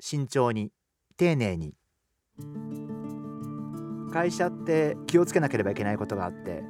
[0.00, 0.70] 慎重に
[1.16, 1.74] 丁寧に。
[4.12, 6.62] 会社って気をつけなければいけないことがあって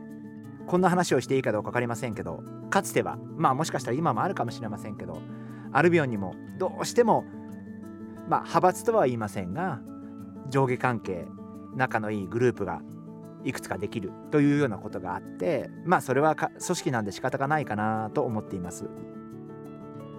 [0.67, 5.23] こんな話をしていいかどうか分かりませんけどかつてはまあもしかしたら今もあるかもしれませんけど
[5.73, 7.25] アルビオンにもどうしても
[8.29, 9.81] まあ派閥とは言いませんが
[10.49, 11.27] 上下関係
[11.75, 12.81] 仲のいいグループが
[13.45, 18.89] いくつかできるというようなことがあってまあそれは組織なんで仕方がないかなと思っています。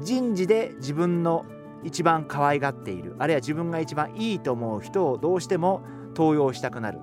[0.01, 1.45] 人事で自分の
[1.83, 3.16] 一番可愛がっている。
[3.19, 5.81] あるいは自分が一番いいと思う人をどうしても
[6.16, 6.99] 登用したくなる。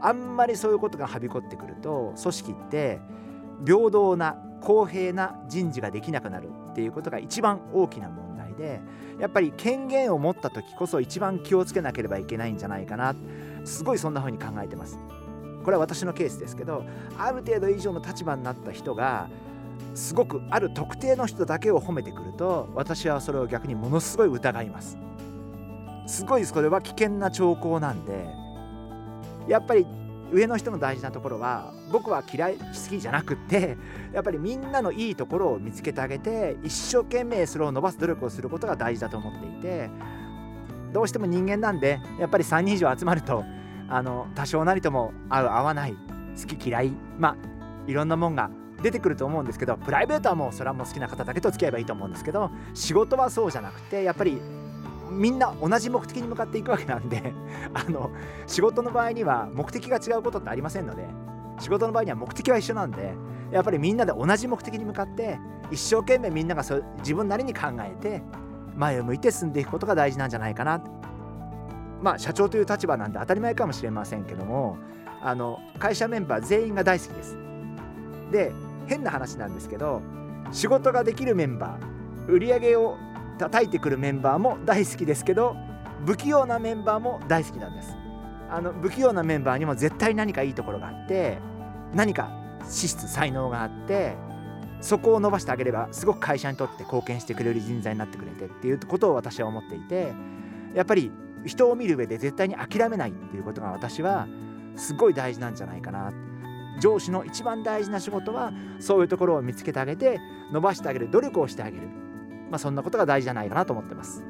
[0.00, 3.00] あんまりそういうことがはびこってくると組織って
[3.64, 8.80] 平等な公平な人事ができなくなるっていうことが一番大きな問題で
[9.18, 13.14] やっぱり権限を持った時こそ一番気をつけなければいけないんじゃないかな。
[13.64, 14.98] すごいそんな風に考えてます。
[15.64, 16.84] これは私のケースですけど
[17.18, 19.28] ある程度以上の立場になった人が
[19.96, 24.98] すごくある特定の人だけを褒めてくると私はそれを逆にものすごい疑います。
[26.06, 28.28] すごいそれは危険な兆候なんで
[29.48, 29.86] やっぱり
[30.32, 33.76] 上の人の大事なところは僕は嫌い好きじゃなくって
[34.12, 39.90] やっぱりみんなのいいところを見つけてあげて一生懸命それを伸ばす努力をすることが大事だと思っていて
[40.92, 43.44] どうしても人間なんでやっぱり3人以上集まると
[43.88, 45.96] あの多少なりとも合う合わない
[46.40, 47.36] 好き嫌いまあ
[47.86, 48.50] いろんなもんが
[48.86, 54.40] 出てくると思うんですけどプライベートはもうそれはもう好きな方だけと付き合えばいいと思うんですけど仕事はそうじゃなくてやっぱり
[55.10, 57.32] みんな同じ目的に向かっていくわけなんで
[57.74, 58.10] あの
[58.46, 61.04] 仕事の場合には目的が違うことってありませんので
[61.58, 63.14] 仕事の場合には目的は一緒なんで
[63.50, 65.40] やっぱりみんなで同じ目的に向かって
[65.72, 68.22] 一生懸命みんながそ自分なりに考えて
[68.76, 70.80] 前を向いて進んでいくことが大事なんじゃないかな。
[72.02, 74.76] まあ社長という立場なんで当たり前かもしれませんけども
[75.22, 77.36] あの会社メンバー全員が大好きです。
[78.30, 78.52] で
[78.86, 80.02] 変な話なんですけど
[80.52, 82.96] 仕事ができるメンバー売り上げを
[83.38, 85.56] 叩いてくるメンバーも大好きですけど
[86.04, 87.96] 不器用なメンバーも大好きなんです。
[88.48, 91.38] あの不器用なメンバーにも絶対何かいいところがあって
[91.94, 92.30] 何か
[92.68, 94.14] 資質才能があって
[94.80, 100.12] そこを伸ばしてあげればすごく会社にとって貢献してくれる人材になってくれてっていうことを私は思っていて
[100.74, 101.10] やっぱり
[101.44, 104.28] 人を見る上で絶対に諦めないっていうことが私は
[104.76, 106.12] すごい大事なんじゃないかな
[106.80, 110.20] 上司の一番大事な仕事はそういうところを見つけてあげて
[110.52, 111.88] 伸ばしてあげる努力をしてあげる、
[112.50, 114.22] まあ、そんなことが大事じゃないかなと思ってます。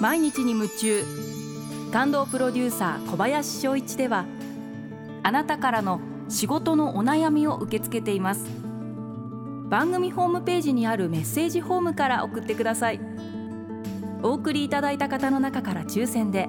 [0.00, 1.04] 毎日に夢中。
[1.92, 4.24] 感動プロデューサー小林翔一では
[5.24, 8.46] あなたからの仕事のお悩みを受け付けています。
[9.68, 13.00] 番組ホームページにあるメッセージフォームから送ってください。
[14.22, 16.48] お送りいただいた方の中から抽選で